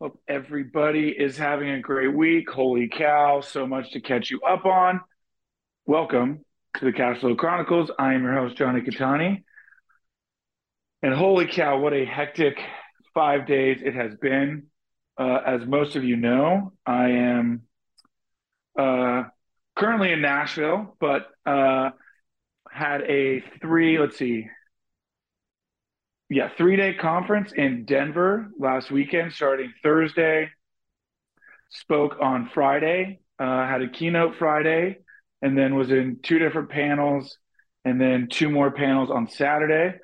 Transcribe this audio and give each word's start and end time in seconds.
Hope 0.00 0.22
everybody 0.28 1.08
is 1.08 1.36
having 1.36 1.70
a 1.70 1.80
great 1.80 2.14
week. 2.14 2.48
Holy 2.48 2.88
cow, 2.88 3.40
so 3.40 3.66
much 3.66 3.90
to 3.90 4.00
catch 4.00 4.30
you 4.30 4.40
up 4.42 4.64
on. 4.64 5.00
Welcome 5.86 6.44
to 6.76 6.84
the 6.84 6.92
Cash 6.92 7.18
Flow 7.18 7.34
Chronicles. 7.34 7.90
I 7.98 8.14
am 8.14 8.22
your 8.22 8.34
host, 8.34 8.56
Jonny 8.56 8.80
Cattani. 8.82 9.42
And 11.02 11.12
holy 11.12 11.48
cow, 11.48 11.80
what 11.80 11.94
a 11.94 12.04
hectic 12.04 12.60
five 13.12 13.48
days 13.48 13.80
it 13.84 13.92
has 13.92 14.14
been. 14.14 14.66
Uh, 15.18 15.40
as 15.44 15.66
most 15.66 15.96
of 15.96 16.04
you 16.04 16.14
know, 16.14 16.74
I 16.86 17.08
am 17.08 17.62
uh, 18.78 19.24
currently 19.74 20.12
in 20.12 20.20
Nashville, 20.20 20.96
but 21.00 21.26
uh, 21.44 21.90
had 22.70 23.00
a 23.00 23.42
three, 23.60 23.98
let's 23.98 24.16
see, 24.16 24.46
yeah, 26.28 26.50
three 26.56 26.76
day 26.76 26.94
conference 26.94 27.52
in 27.52 27.84
Denver 27.84 28.48
last 28.58 28.90
weekend, 28.90 29.32
starting 29.32 29.72
Thursday. 29.82 30.50
Spoke 31.70 32.16
on 32.20 32.50
Friday, 32.52 33.20
uh, 33.38 33.66
had 33.66 33.82
a 33.82 33.88
keynote 33.88 34.36
Friday, 34.38 34.98
and 35.42 35.56
then 35.56 35.74
was 35.74 35.90
in 35.90 36.18
two 36.22 36.38
different 36.38 36.70
panels, 36.70 37.38
and 37.84 38.00
then 38.00 38.28
two 38.30 38.50
more 38.50 38.70
panels 38.70 39.10
on 39.10 39.28
Saturday. 39.28 39.98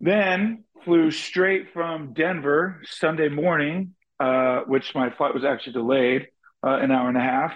Then 0.00 0.64
flew 0.84 1.10
straight 1.10 1.72
from 1.72 2.14
Denver 2.14 2.80
Sunday 2.84 3.28
morning, 3.28 3.94
uh, 4.18 4.60
which 4.66 4.94
my 4.94 5.10
flight 5.10 5.34
was 5.34 5.44
actually 5.44 5.74
delayed 5.74 6.28
uh, 6.64 6.78
an 6.80 6.90
hour 6.90 7.08
and 7.08 7.16
a 7.16 7.22
half, 7.22 7.52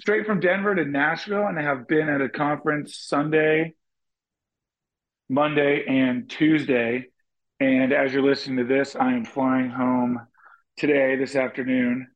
straight 0.00 0.26
from 0.26 0.40
Denver 0.40 0.74
to 0.74 0.84
Nashville, 0.84 1.46
and 1.46 1.58
I 1.58 1.62
have 1.62 1.86
been 1.86 2.08
at 2.08 2.20
a 2.20 2.28
conference 2.28 2.96
Sunday, 2.96 3.74
Monday, 5.32 5.84
and 5.86 6.28
Tuesday. 6.28 7.06
And 7.60 7.92
as 7.92 8.12
you're 8.12 8.22
listening 8.22 8.58
to 8.58 8.64
this, 8.64 8.94
I 8.94 9.12
am 9.12 9.24
flying 9.24 9.70
home 9.70 10.20
today, 10.76 11.16
this 11.16 11.36
afternoon, 11.36 12.08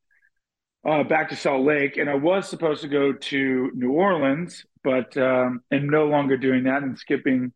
uh, 0.86 1.02
back 1.04 1.30
to 1.30 1.36
Salt 1.36 1.64
Lake. 1.64 1.96
And 1.96 2.10
I 2.10 2.14
was 2.14 2.48
supposed 2.48 2.82
to 2.82 2.88
go 2.88 3.12
to 3.12 3.70
New 3.74 3.92
Orleans, 3.92 4.64
but 4.84 5.16
um, 5.16 5.62
am 5.72 5.88
no 5.88 6.06
longer 6.06 6.36
doing 6.36 6.64
that 6.64 6.82
and 6.82 6.98
skipping 6.98 7.52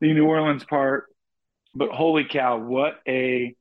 the 0.00 0.12
New 0.12 0.26
Orleans 0.26 0.64
part 0.64 1.06
but 1.74 1.90
holy 1.90 2.24
cow, 2.24 2.58
what 2.58 2.94
a 3.08 3.54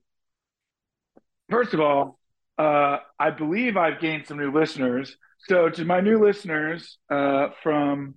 first 1.50 1.74
of 1.74 1.80
all, 1.80 2.20
uh, 2.58 2.98
I 3.20 3.30
believe 3.32 3.78
I've 3.78 4.00
gained 4.00 4.28
some 4.28 4.38
new 4.38 4.52
listeners. 4.52 5.16
So 5.48 5.70
to 5.70 5.86
my 5.86 6.02
new 6.02 6.24
listeners 6.24 6.98
uh, 7.10 7.50
from 7.64 8.16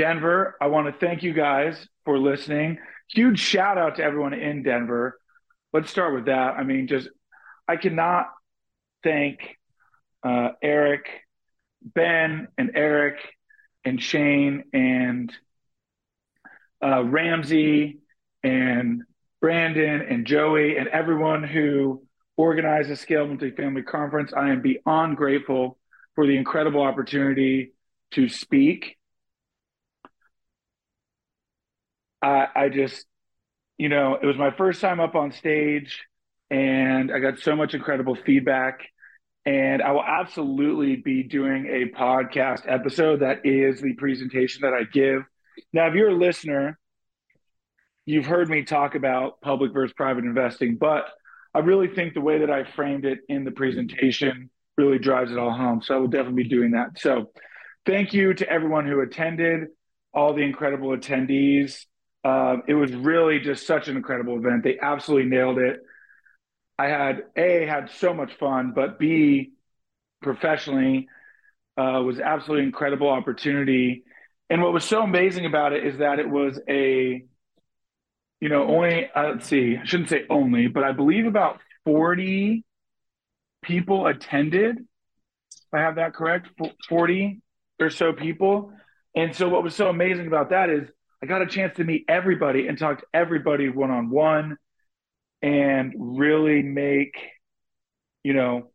Denver, 0.00 0.56
I 0.62 0.68
want 0.68 0.86
to 0.86 1.06
thank 1.06 1.22
you 1.22 1.34
guys 1.34 1.86
for 2.06 2.18
listening. 2.18 2.78
Huge 3.10 3.38
shout 3.38 3.76
out 3.76 3.96
to 3.96 4.02
everyone 4.02 4.32
in 4.32 4.62
Denver. 4.62 5.20
Let's 5.74 5.90
start 5.90 6.14
with 6.14 6.24
that. 6.24 6.54
I 6.54 6.62
mean, 6.62 6.86
just 6.86 7.10
I 7.68 7.76
cannot 7.76 8.28
thank 9.02 9.58
uh, 10.22 10.52
Eric, 10.62 11.04
Ben, 11.82 12.48
and 12.56 12.70
Eric, 12.74 13.18
and 13.84 14.02
Shane, 14.02 14.64
and 14.72 15.30
uh, 16.82 17.04
Ramsey, 17.04 17.98
and 18.42 19.02
Brandon 19.42 20.00
and 20.00 20.26
Joey 20.26 20.78
and 20.78 20.88
everyone 20.88 21.44
who 21.44 22.04
organized 22.38 22.88
the 22.88 22.96
Scale 22.96 23.26
Multifamily 23.26 23.84
Conference. 23.84 24.32
I 24.34 24.48
am 24.48 24.62
beyond 24.62 25.18
grateful 25.18 25.76
for 26.14 26.26
the 26.26 26.38
incredible 26.38 26.80
opportunity 26.80 27.74
to 28.12 28.30
speak. 28.30 28.96
I, 32.22 32.46
I 32.54 32.68
just, 32.68 33.06
you 33.78 33.88
know, 33.88 34.18
it 34.20 34.26
was 34.26 34.36
my 34.36 34.50
first 34.50 34.80
time 34.80 35.00
up 35.00 35.14
on 35.14 35.32
stage 35.32 36.04
and 36.50 37.12
I 37.12 37.18
got 37.18 37.38
so 37.38 37.56
much 37.56 37.74
incredible 37.74 38.14
feedback. 38.14 38.80
And 39.46 39.80
I 39.80 39.92
will 39.92 40.04
absolutely 40.04 40.96
be 40.96 41.22
doing 41.22 41.66
a 41.66 41.96
podcast 41.98 42.70
episode 42.70 43.20
that 43.20 43.46
is 43.46 43.80
the 43.80 43.94
presentation 43.94 44.62
that 44.62 44.74
I 44.74 44.82
give. 44.84 45.22
Now, 45.72 45.88
if 45.88 45.94
you're 45.94 46.10
a 46.10 46.14
listener 46.14 46.78
you've 48.10 48.26
heard 48.26 48.48
me 48.48 48.64
talk 48.64 48.94
about 48.94 49.40
public 49.40 49.72
versus 49.72 49.94
private 49.96 50.24
investing, 50.24 50.76
but 50.76 51.04
I 51.54 51.60
really 51.60 51.88
think 51.88 52.14
the 52.14 52.20
way 52.20 52.38
that 52.40 52.50
I 52.50 52.64
framed 52.64 53.04
it 53.04 53.20
in 53.28 53.44
the 53.44 53.50
presentation 53.50 54.50
really 54.76 54.98
drives 54.98 55.30
it 55.30 55.38
all 55.38 55.52
home. 55.52 55.82
So 55.82 55.94
I 55.94 55.98
will 55.98 56.08
definitely 56.08 56.44
be 56.44 56.48
doing 56.48 56.72
that. 56.72 56.98
So 56.98 57.30
thank 57.86 58.12
you 58.12 58.34
to 58.34 58.48
everyone 58.48 58.86
who 58.86 59.00
attended, 59.00 59.68
all 60.12 60.34
the 60.34 60.42
incredible 60.42 60.88
attendees. 60.88 61.84
Uh, 62.22 62.58
it 62.68 62.74
was 62.74 62.92
really 62.92 63.40
just 63.40 63.66
such 63.66 63.88
an 63.88 63.96
incredible 63.96 64.36
event. 64.36 64.62
They 64.62 64.78
absolutely 64.80 65.28
nailed 65.28 65.58
it. 65.58 65.80
I 66.78 66.86
had 66.86 67.24
A, 67.36 67.66
had 67.66 67.90
so 67.90 68.14
much 68.14 68.34
fun, 68.38 68.72
but 68.74 68.98
B, 68.98 69.52
professionally, 70.22 71.08
uh, 71.76 72.02
was 72.04 72.20
absolutely 72.20 72.66
incredible 72.66 73.08
opportunity. 73.08 74.04
And 74.48 74.62
what 74.62 74.72
was 74.72 74.84
so 74.84 75.02
amazing 75.02 75.46
about 75.46 75.72
it 75.72 75.86
is 75.86 75.98
that 75.98 76.18
it 76.18 76.28
was 76.28 76.58
a 76.68 77.24
you 78.40 78.48
know, 78.48 78.66
only, 78.66 79.08
uh, 79.14 79.32
let's 79.34 79.46
see, 79.46 79.76
I 79.76 79.84
shouldn't 79.84 80.08
say 80.08 80.24
only, 80.30 80.66
but 80.66 80.82
I 80.82 80.92
believe 80.92 81.26
about 81.26 81.60
40 81.84 82.64
people 83.62 84.06
attended. 84.06 84.78
If 84.78 85.74
I 85.74 85.80
have 85.80 85.96
that 85.96 86.14
correct, 86.14 86.48
40 86.88 87.42
or 87.78 87.90
so 87.90 88.12
people. 88.12 88.72
And 89.14 89.34
so 89.34 89.48
what 89.48 89.62
was 89.62 89.74
so 89.74 89.88
amazing 89.88 90.26
about 90.26 90.50
that 90.50 90.70
is 90.70 90.88
I 91.22 91.26
got 91.26 91.42
a 91.42 91.46
chance 91.46 91.76
to 91.76 91.84
meet 91.84 92.04
everybody 92.08 92.66
and 92.66 92.78
talk 92.78 93.00
to 93.00 93.06
everybody 93.12 93.68
one 93.68 93.90
on 93.90 94.10
one 94.10 94.56
and 95.42 95.92
really 95.96 96.62
make, 96.62 97.14
you 98.22 98.34
know, 98.34 98.70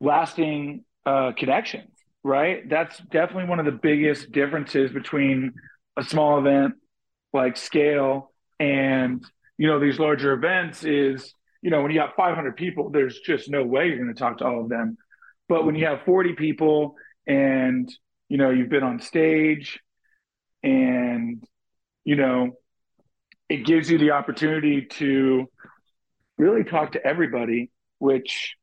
lasting 0.00 0.84
uh, 1.06 1.32
connections, 1.36 1.90
right? 2.22 2.68
That's 2.68 2.98
definitely 2.98 3.48
one 3.48 3.60
of 3.60 3.66
the 3.66 3.72
biggest 3.72 4.32
differences 4.32 4.90
between 4.90 5.54
a 5.96 6.04
small 6.04 6.38
event 6.38 6.74
like 7.32 7.56
scale 7.56 8.32
and 8.58 9.24
you 9.58 9.66
know 9.66 9.80
these 9.80 9.98
larger 9.98 10.32
events 10.32 10.84
is 10.84 11.34
you 11.60 11.70
know 11.70 11.82
when 11.82 11.90
you 11.90 11.98
got 11.98 12.16
500 12.16 12.56
people 12.56 12.90
there's 12.90 13.18
just 13.20 13.50
no 13.50 13.64
way 13.64 13.88
you're 13.88 13.98
going 13.98 14.14
to 14.14 14.18
talk 14.18 14.38
to 14.38 14.46
all 14.46 14.62
of 14.62 14.68
them 14.68 14.96
but 15.48 15.66
when 15.66 15.74
you 15.74 15.86
have 15.86 16.02
40 16.02 16.34
people 16.34 16.94
and 17.26 17.92
you 18.28 18.38
know 18.38 18.50
you've 18.50 18.70
been 18.70 18.82
on 18.82 19.00
stage 19.00 19.80
you 22.08 22.16
know 22.16 22.52
it 23.48 23.64
gives 23.64 23.90
you 23.90 23.98
the 23.98 24.10
opportunity 24.10 24.86
to 25.00 25.46
really 26.36 26.64
talk 26.64 26.92
to 26.92 27.04
everybody 27.04 27.70
which 27.98 28.54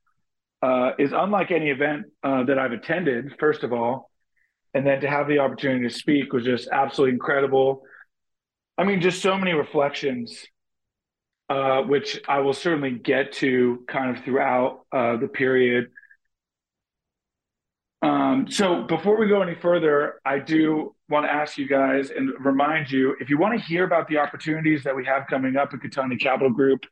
uh, 0.61 0.91
is 0.97 1.11
unlike 1.13 1.51
any 1.51 1.69
event 1.69 2.05
uh, 2.23 2.43
that 2.43 2.57
i've 2.57 2.71
attended 2.71 3.33
first 3.39 3.63
of 3.63 3.71
all 3.71 4.09
and 4.73 4.85
then 4.85 4.99
to 4.99 5.07
have 5.07 5.27
the 5.27 5.39
opportunity 5.39 5.87
to 5.87 5.93
speak 5.93 6.33
was 6.33 6.43
just 6.43 6.67
absolutely 6.71 7.13
incredible 7.13 7.83
I 8.77 8.83
mean, 8.83 9.01
just 9.01 9.21
so 9.21 9.37
many 9.37 9.53
reflections, 9.53 10.45
uh, 11.49 11.81
which 11.83 12.19
I 12.27 12.39
will 12.39 12.53
certainly 12.53 12.91
get 12.91 13.33
to 13.33 13.83
kind 13.87 14.15
of 14.15 14.23
throughout 14.23 14.85
uh, 14.91 15.17
the 15.17 15.27
period. 15.27 15.87
Um, 18.01 18.47
so 18.49 18.83
before 18.83 19.17
we 19.17 19.27
go 19.27 19.41
any 19.41 19.55
further, 19.55 20.19
I 20.25 20.39
do 20.39 20.94
want 21.09 21.25
to 21.25 21.31
ask 21.31 21.57
you 21.57 21.67
guys 21.67 22.09
and 22.09 22.31
remind 22.43 22.91
you 22.91 23.15
if 23.19 23.29
you 23.29 23.37
want 23.37 23.59
to 23.59 23.65
hear 23.65 23.83
about 23.83 24.07
the 24.07 24.17
opportunities 24.17 24.83
that 24.83 24.95
we 24.95 25.05
have 25.05 25.27
coming 25.29 25.55
up 25.55 25.73
at 25.73 25.79
Cattani 25.79 26.19
Capital 26.19 26.49
Group, 26.49 26.85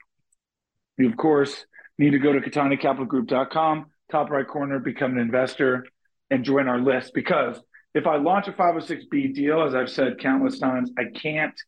you 0.98 1.10
of 1.10 1.18
course 1.18 1.66
need 1.98 2.12
to 2.12 2.20
go 2.20 2.34
to 2.34 2.40
cattanicapitalgroup.com, 2.40 3.86
top 4.12 4.30
right 4.30 4.48
corner, 4.48 4.80
become 4.80 5.14
an 5.14 5.20
investor, 5.20 5.86
and 6.30 6.44
join 6.44 6.68
our 6.68 6.80
list. 6.80 7.14
Because 7.14 7.60
if 7.94 8.08
I 8.08 8.18
launch 8.18 8.48
a 8.48 8.52
506b 8.52 9.34
deal, 9.34 9.64
as 9.64 9.76
I've 9.76 9.90
said 9.90 10.20
countless 10.20 10.60
times, 10.60 10.92
I 10.98 11.06
can't 11.18 11.60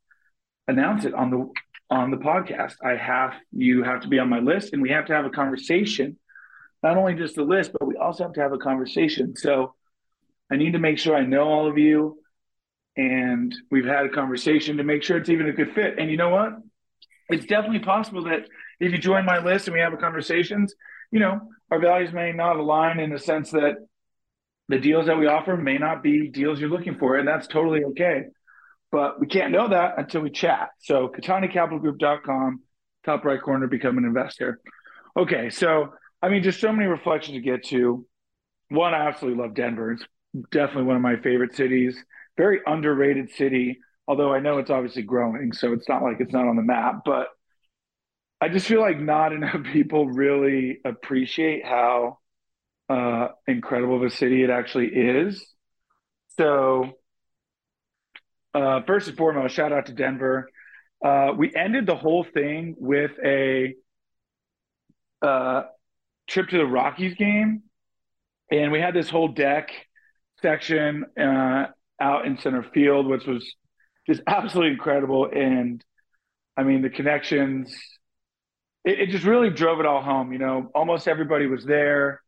announce 0.68 1.06
it 1.06 1.13
on 1.13 1.30
the 1.30 1.50
on 1.89 2.09
the 2.09 2.18
podcast. 2.18 2.75
I 2.83 2.95
have 2.95 3.33
you 3.51 3.83
have 3.83 4.01
to 4.01 4.07
be 4.07 4.19
on 4.19 4.30
my 4.30 4.39
list, 4.39 4.74
and 4.74 4.81
we 4.81 4.89
have 4.89 5.06
to 5.07 5.13
have 5.13 5.25
a 5.25 5.30
conversation. 5.30 6.18
Not 6.83 6.97
only 6.97 7.15
just 7.15 7.36
the 7.36 7.44
list, 7.44 7.71
but 7.74 7.88
we 7.88 7.95
also 7.95 8.24
have 8.24 8.33
to 8.33 8.42
have 8.42 8.53
a 8.53 8.57
conversation. 8.57 9.36
So 9.36 9.74
I 10.51 10.56
need 10.56 10.74
to 10.74 10.80
make 10.80 11.00
sure 11.00 11.15
I 11.15 11.25
know 11.25 11.47
all 11.47 11.68
of 11.68 11.77
you, 11.77 12.19
and 12.97 13.53
we've 13.71 13.86
had 13.86 14.06
a 14.06 14.09
conversation 14.09 14.77
to 14.77 14.83
make 14.83 15.03
sure 15.03 15.18
it's 15.18 15.30
even 15.30 15.47
a 15.47 15.53
good 15.53 15.74
fit. 15.74 16.00
And 16.00 16.09
you 16.09 16.18
know 16.18 16.30
what? 16.30 16.53
It's 17.30 17.45
definitely 17.45 17.80
possible 17.80 18.24
that 18.25 18.47
if 18.80 18.92
you 18.92 18.97
join 18.97 19.25
my 19.25 19.39
list 19.44 19.68
and 19.68 19.74
we 19.74 19.81
have 19.81 19.94
a 19.94 19.97
conversations, 19.97 20.74
you 21.12 21.19
know, 21.19 21.39
our 21.71 21.80
values 21.80 22.13
may 22.13 22.31
not 22.31 22.57
align 22.57 23.00
in 23.00 23.12
the 23.12 23.19
sense 23.19 23.51
that 23.51 23.75
the 24.68 24.80
deals 24.80 25.07
that 25.07 25.18
we 25.18 25.27
offer 25.27 25.56
may 25.57 25.77
not 25.77 26.01
be 26.01 26.30
deals 26.30 26.59
you're 26.59 26.69
looking 26.69 26.97
for, 26.97 27.18
and 27.18 27.27
that's 27.27 27.47
totally 27.47 27.83
okay. 27.83 28.25
But 28.92 29.19
we 29.19 29.27
can't 29.27 29.51
know 29.51 29.69
that 29.69 29.95
until 29.97 30.21
we 30.21 30.30
chat. 30.30 30.69
So 30.80 31.09
CattaniCapitalGroup.com, 31.09 32.62
top 33.06 33.25
right 33.25 33.42
corner, 33.42 33.68
become 33.68 33.97
an 33.97 34.06
investor. 34.06 34.59
Okay, 35.18 35.50
so 35.50 35.94
I 36.21 36.30
mean, 36.30 36.44
just 36.44 36.59
so 36.59 36.71
many 36.71 36.88
reflections 36.88 37.36
to 37.36 37.42
get 37.42 37.65
to. 37.65 38.06
One, 38.69 38.94
I 38.94 39.07
absolutely 39.07 39.44
love 39.44 39.53
Denver. 39.53 39.92
It's 39.92 40.06
definitely 40.51 40.83
one 40.83 40.95
of 40.95 41.01
my 41.01 41.18
favorite 41.18 41.56
cities. 41.56 41.97
Very 42.38 42.60
underrated 42.66 43.32
city, 43.32 43.80
although 44.08 44.34
I 44.34 44.40
know 44.40 44.58
it's 44.58 44.70
obviously 44.70 45.04
growing, 45.04 45.54
so 45.54 45.74
it's 45.74 45.88
not 45.88 46.04
like 46.04 46.18
it's 46.20 46.34
not 46.34 46.48
on 46.48 46.56
the 46.56 46.62
map. 46.62 47.02
But 47.06 47.28
I 48.42 48.50
just 48.50 48.68
feel 48.68 48.82
like 48.82 49.00
not 49.00 49.34
enough 49.34 49.64
people 49.72 50.08
really 50.08 50.80
appreciate 50.86 51.66
how 51.66 52.20
uh, 52.90 53.30
incredible 53.48 53.96
of 53.98 54.04
a 54.04 54.10
city 54.10 54.44
it 54.44 54.50
actually 54.50 54.88
is. 54.88 55.46
So, 56.38 56.92
uh, 58.54 58.81
first 58.86 59.08
and 59.08 59.18
foremost, 59.18 59.56
shout 59.56 59.72
out 59.72 59.88
to 59.88 59.94
Denver. 59.94 60.50
Uh, 61.04 61.31
we 61.38 61.54
ended 61.56 61.86
the 61.86 61.96
whole 61.96 62.24
thing 62.24 62.76
with 62.78 63.12
a 63.24 63.76
uh, 65.22 65.64
trip 66.28 66.50
to 66.50 66.58
the 66.58 66.66
Rockies 66.66 67.16
game, 67.16 67.64
and 68.52 68.72
we 68.72 68.80
had 68.80 68.94
this 68.94 69.10
whole 69.10 69.30
deck 69.30 69.72
section 70.42 71.06
uh, 71.20 71.68
out 72.00 72.25
in 72.25 72.38
center 72.38 72.63
field, 72.63 73.07
which 73.07 73.25
was 73.25 73.56
just 74.07 74.21
absolutely 74.27 74.74
incredible. 74.74 75.30
And 75.31 75.83
I 76.57 76.63
mean, 76.63 76.81
the 76.81 76.89
connections, 76.89 77.75
it, 78.83 79.00
it 79.00 79.09
just 79.09 79.25
really 79.25 79.50
drove 79.50 79.80
it 79.80 79.86
all 79.86 80.01
home. 80.01 80.31
You 80.31 80.39
know, 80.39 80.69
almost 80.74 81.07
everybody 81.07 81.47
was 81.47 81.65
there. 81.65 82.21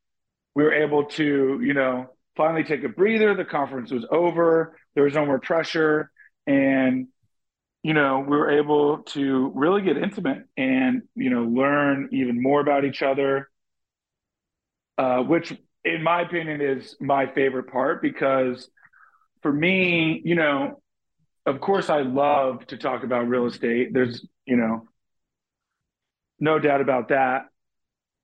We 0.55 0.63
were 0.63 0.73
able 0.73 1.05
to, 1.05 1.59
you 1.61 1.73
know, 1.73 2.07
finally 2.35 2.63
take 2.63 2.83
a 2.83 2.89
breather. 2.89 3.35
The 3.35 3.45
conference 3.45 3.91
was 3.91 4.05
over. 4.09 4.77
There 4.95 5.03
was 5.03 5.13
no 5.13 5.25
more 5.25 5.39
pressure. 5.39 6.11
And, 6.45 7.07
you 7.83 7.93
know, 7.93 8.19
we 8.19 8.35
were 8.37 8.51
able 8.51 8.99
to 8.99 9.51
really 9.53 9.81
get 9.81 9.97
intimate 9.97 10.43
and, 10.55 11.03
you 11.15 11.29
know, 11.29 11.43
learn 11.43 12.09
even 12.11 12.41
more 12.41 12.59
about 12.59 12.85
each 12.85 13.01
other, 13.01 13.49
uh, 14.97 15.19
which, 15.19 15.53
in 15.85 16.03
my 16.03 16.21
opinion, 16.21 16.61
is 16.61 16.95
my 16.99 17.27
favorite 17.27 17.71
part 17.71 18.01
because 18.01 18.69
for 19.41 19.51
me, 19.51 20.21
you 20.23 20.35
know, 20.35 20.81
of 21.45 21.61
course, 21.61 21.89
I 21.89 22.01
love 22.01 22.65
to 22.67 22.77
talk 22.77 23.03
about 23.03 23.27
real 23.27 23.45
estate. 23.45 23.93
There's, 23.93 24.25
you 24.45 24.57
know, 24.57 24.87
no 26.39 26.59
doubt 26.59 26.81
about 26.81 27.09
that. 27.09 27.45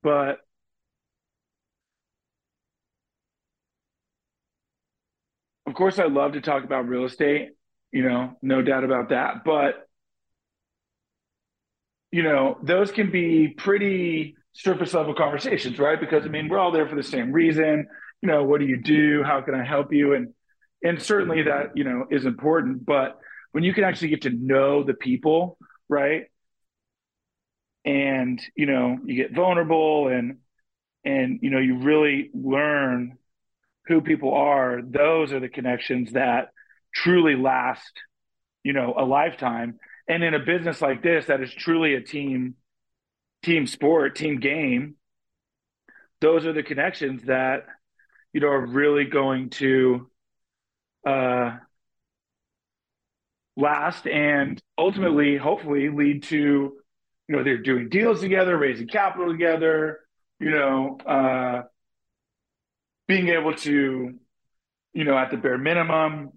But 0.02 0.40
of 5.66 5.74
course, 5.74 6.00
I 6.00 6.06
love 6.06 6.34
to 6.34 6.42
talk 6.42 6.64
about 6.64 6.88
real 6.88 7.06
estate, 7.06 7.52
you 7.92 8.04
know, 8.04 8.38
no 8.42 8.62
doubt 8.62 8.84
about 8.84 9.10
that. 9.10 9.44
But, 9.46 9.88
you 12.12 12.24
know, 12.24 12.58
those 12.62 12.92
can 12.92 13.10
be 13.10 13.48
pretty 13.48 14.36
surface 14.52 14.94
level 14.94 15.16
conversations, 15.16 15.80
right? 15.80 16.00
Because 16.00 16.26
I 16.26 16.28
mean, 16.28 16.48
we're 16.50 16.60
all 16.60 16.72
there 16.72 16.88
for 16.88 16.96
the 16.96 17.04
same 17.04 17.32
reason. 17.32 17.88
You 18.22 18.28
know, 18.28 18.44
what 18.44 18.60
do 18.60 18.68
you 18.68 18.82
do? 18.82 19.24
How 19.24 19.42
can 19.42 19.56
I 19.56 19.66
help 19.66 19.92
you? 19.92 20.14
And 20.14 20.34
and 20.84 21.02
certainly 21.02 21.44
that 21.44 21.76
you 21.76 21.84
know 21.84 22.06
is 22.12 22.26
important 22.26 22.86
but 22.86 23.20
when 23.52 23.64
you 23.64 23.74
can 23.74 23.84
actually 23.84 24.10
get 24.10 24.24
to 24.24 24.30
know 24.30 24.84
the 24.84 24.94
people 24.94 25.58
right? 25.90 26.26
And 27.86 28.42
you 28.56 28.66
know 28.66 28.98
you 29.06 29.16
get 29.16 29.36
vulnerable 29.36 30.08
and 30.08 30.38
and 31.04 31.40
you 31.42 31.50
know 31.50 31.60
you 31.60 31.80
really 31.80 32.30
learn 32.34 33.18
who 33.88 34.02
people 34.02 34.34
are 34.34 34.82
those 34.82 35.34
are 35.34 35.42
the 35.42 35.50
connections 35.50 36.14
that 36.14 36.50
truly 36.94 37.36
last 37.36 37.92
you 38.64 38.74
know 38.74 38.94
a 38.98 39.04
lifetime. 39.04 39.80
And 40.08 40.22
in 40.22 40.34
a 40.34 40.40
business 40.40 40.82
like 40.82 41.04
this 41.04 41.28
that 41.28 41.42
is 41.42 41.54
truly 41.54 41.96
a 41.96 42.02
team 42.02 42.56
team 43.44 43.68
sport 43.68 44.16
team 44.16 44.40
game 44.40 44.96
those 46.22 46.46
are 46.46 46.54
the 46.54 46.64
connections 46.64 47.24
that 47.24 47.66
you 48.32 48.40
know 48.40 48.48
are 48.48 48.66
really 48.66 49.04
going 49.04 49.50
to 49.50 50.10
uh, 51.06 51.58
last 53.56 54.08
and 54.08 54.62
ultimately, 54.78 55.38
hopefully, 55.38 55.90
lead 55.90 56.24
to 56.24 56.38
you 56.38 57.36
know 57.36 57.44
they're 57.44 57.58
doing 57.58 57.90
deals 57.90 58.22
together, 58.22 58.58
raising 58.58 58.88
capital 58.88 59.32
together, 59.32 60.00
you 60.40 60.52
know, 60.52 60.98
uh, 61.06 61.62
being 63.08 63.30
able 63.30 63.54
to, 63.56 64.14
you 64.94 65.04
know, 65.04 65.18
at 65.18 65.32
the 65.32 65.38
bare 65.38 65.58
minimum, 65.58 66.32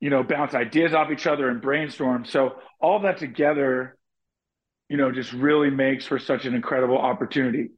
you 0.00 0.10
know, 0.10 0.22
bounce 0.22 0.54
ideas 0.54 0.94
off 0.94 1.10
each 1.10 1.26
other 1.26 1.48
and 1.48 1.60
brainstorm. 1.60 2.24
So 2.24 2.56
all 2.80 3.00
that 3.00 3.18
together, 3.18 3.96
you 4.88 4.96
know, 4.96 5.10
just 5.10 5.32
really 5.32 5.70
makes 5.70 6.06
for 6.06 6.18
such 6.18 6.44
an 6.44 6.54
incredible 6.54 6.98
opportunity. 6.98 7.70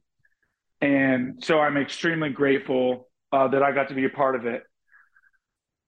And 0.81 1.43
so 1.43 1.59
I'm 1.59 1.77
extremely 1.77 2.29
grateful 2.29 3.07
uh, 3.31 3.47
that 3.49 3.63
I 3.63 3.71
got 3.71 3.89
to 3.89 3.95
be 3.95 4.05
a 4.05 4.09
part 4.09 4.35
of 4.35 4.45
it. 4.45 4.63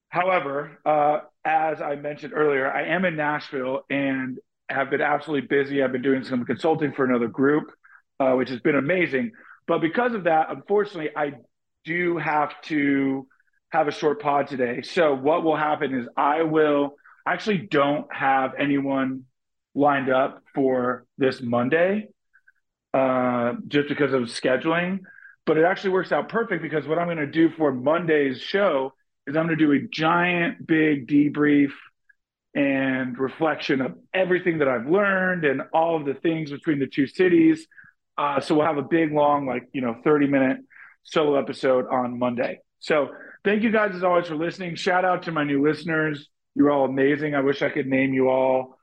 However, 0.10 0.78
uh, 0.86 1.20
as 1.46 1.82
I 1.82 1.96
mentioned 1.96 2.34
earlier, 2.36 2.70
I 2.70 2.88
am 2.88 3.06
in 3.06 3.16
Nashville 3.16 3.82
and 3.90 4.40
have 4.70 4.90
been 4.90 5.02
absolutely 5.02 5.48
busy. 5.48 5.82
I've 5.82 5.92
been 5.92 6.02
doing 6.02 6.24
some 6.24 6.46
consulting 6.46 6.94
for 6.94 7.06
another 7.06 7.28
group, 7.28 7.72
uh, 8.20 8.34
which 8.34 8.50
has 8.50 8.60
been 8.60 8.76
amazing. 8.76 9.32
But 9.68 9.82
because 9.82 10.14
of 10.14 10.24
that, 10.24 10.48
unfortunately, 10.50 11.12
I 11.16 11.34
do 11.86 12.18
have 12.18 12.60
to 12.64 13.28
have 13.72 13.88
a 13.88 13.92
short 13.92 14.22
pod 14.22 14.48
today. 14.48 14.82
So 14.82 15.14
what 15.14 15.44
will 15.44 15.56
happen 15.56 15.94
is 15.94 16.08
I 16.18 16.42
will 16.42 16.96
actually 17.28 17.68
don't 17.70 18.08
have 18.14 18.54
anyone 18.58 19.26
lined 19.76 20.10
up 20.10 20.42
for 20.56 21.06
this 21.20 21.40
Monday, 21.42 22.08
uh, 22.96 23.54
just 23.68 23.88
because 23.90 24.14
of 24.14 24.24
scheduling. 24.24 25.00
But 25.46 25.58
it 25.58 25.66
actually 25.66 25.92
works 25.92 26.12
out 26.12 26.30
perfect 26.30 26.64
because 26.64 26.88
what 26.88 26.98
I'm 26.98 27.08
going 27.08 27.18
to 27.18 27.28
do 27.28 27.50
for 27.52 27.72
Monday's 27.72 28.42
show 28.42 28.94
is 29.30 29.38
I'm 29.38 29.46
going 29.46 29.58
to 29.58 29.66
do 29.66 29.72
a 29.72 29.88
giant, 29.88 30.66
big 30.66 31.08
debrief 31.08 31.72
and 32.56 33.18
reflection 33.18 33.82
of 33.82 33.96
everything 34.14 34.58
that 34.60 34.68
I've 34.68 34.88
learned 34.88 35.46
and 35.46 35.62
all 35.72 35.96
of 35.96 36.06
the 36.06 36.16
things 36.16 36.52
between 36.52 36.80
the 36.80 36.88
two 36.88 37.08
cities. 37.08 37.68
Uh, 38.18 38.40
so 38.40 38.56
we'll 38.56 38.66
have 38.66 38.78
a 38.78 38.84
big, 38.84 39.14
long, 39.14 39.46
like, 39.46 39.64
you 39.72 39.82
know, 39.82 39.96
30 40.04 40.28
minute 40.28 40.58
solo 41.04 41.40
episode 41.40 41.86
on 41.88 42.18
Monday. 42.18 42.60
So 42.80 43.10
thank 43.46 43.64
you 43.64 43.72
guys 43.72 43.96
as 43.96 44.04
always 44.04 44.28
for 44.28 44.36
listening. 44.36 44.76
Shout 44.76 45.06
out 45.06 45.24
to 45.24 45.32
my 45.32 45.44
new 45.44 45.66
listeners. 45.66 46.28
You're 46.56 46.72
all 46.72 46.86
amazing. 46.86 47.36
I 47.36 47.42
wish 47.42 47.62
I 47.62 47.70
could 47.70 47.88
name 47.88 48.14
you 48.14 48.30
all 48.30 48.78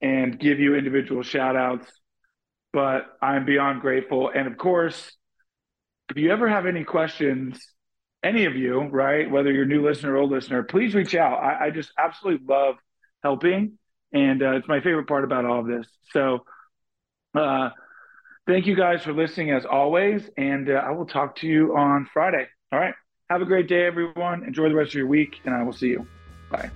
and 0.00 0.38
give 0.38 0.58
you 0.58 0.74
individual 0.74 1.22
shout 1.22 1.56
outs, 1.56 1.86
but 2.72 3.06
I'm 3.22 3.44
beyond 3.44 3.82
grateful. 3.82 4.30
And 4.34 4.46
of 4.46 4.56
course, 4.56 5.12
if 6.10 6.16
you 6.16 6.30
ever 6.30 6.48
have 6.48 6.66
any 6.66 6.84
questions, 6.84 7.60
any 8.26 8.44
of 8.46 8.56
you, 8.56 8.82
right, 8.82 9.30
whether 9.30 9.52
you're 9.52 9.64
new 9.64 9.86
listener 9.86 10.14
or 10.14 10.16
old 10.18 10.30
listener, 10.30 10.62
please 10.62 10.94
reach 10.94 11.14
out. 11.14 11.38
I, 11.38 11.66
I 11.66 11.70
just 11.70 11.92
absolutely 11.96 12.44
love 12.46 12.76
helping, 13.22 13.78
and 14.12 14.42
uh, 14.42 14.56
it's 14.56 14.68
my 14.68 14.80
favorite 14.80 15.06
part 15.06 15.24
about 15.24 15.44
all 15.44 15.60
of 15.60 15.66
this. 15.66 15.86
So, 16.10 16.44
uh, 17.34 17.70
thank 18.46 18.66
you 18.66 18.74
guys 18.74 19.02
for 19.02 19.12
listening 19.12 19.52
as 19.52 19.64
always, 19.64 20.28
and 20.36 20.68
uh, 20.68 20.74
I 20.74 20.90
will 20.90 21.06
talk 21.06 21.36
to 21.36 21.46
you 21.46 21.76
on 21.76 22.08
Friday. 22.12 22.46
All 22.72 22.78
right. 22.78 22.94
Have 23.30 23.42
a 23.42 23.44
great 23.44 23.68
day, 23.68 23.86
everyone. 23.86 24.44
Enjoy 24.44 24.68
the 24.68 24.74
rest 24.74 24.90
of 24.90 24.94
your 24.94 25.06
week, 25.06 25.40
and 25.44 25.54
I 25.54 25.62
will 25.62 25.72
see 25.72 25.88
you. 25.88 26.06
Bye. 26.50 26.70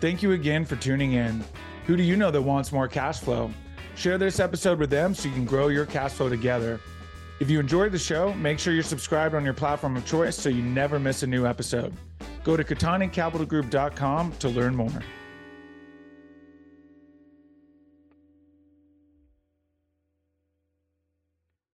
Thank 0.00 0.22
you 0.22 0.32
again 0.32 0.64
for 0.64 0.76
tuning 0.76 1.12
in. 1.12 1.44
Who 1.86 1.96
do 1.96 2.02
you 2.02 2.16
know 2.16 2.30
that 2.30 2.42
wants 2.42 2.72
more 2.72 2.88
cash 2.88 3.20
flow? 3.20 3.50
Share 3.96 4.18
this 4.18 4.40
episode 4.40 4.78
with 4.78 4.90
them 4.90 5.14
so 5.14 5.28
you 5.28 5.34
can 5.34 5.44
grow 5.44 5.68
your 5.68 5.86
cash 5.86 6.12
flow 6.12 6.28
together. 6.28 6.80
If 7.42 7.50
you 7.50 7.58
enjoyed 7.58 7.90
the 7.90 7.98
show, 7.98 8.32
make 8.34 8.60
sure 8.60 8.72
you're 8.72 8.84
subscribed 8.84 9.34
on 9.34 9.44
your 9.44 9.52
platform 9.52 9.96
of 9.96 10.06
choice 10.06 10.36
so 10.36 10.48
you 10.48 10.62
never 10.62 11.00
miss 11.00 11.24
a 11.24 11.26
new 11.26 11.44
episode. 11.44 11.92
Go 12.44 12.56
to 12.56 12.62
CattaniCapitalGroup.com 12.62 14.32
to 14.38 14.48
learn 14.48 14.76
more. 14.76 15.02